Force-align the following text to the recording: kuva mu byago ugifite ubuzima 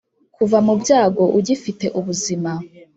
kuva 0.35 0.57
mu 0.65 0.73
byago 0.81 1.23
ugifite 1.37 1.85
ubuzima 1.99 2.51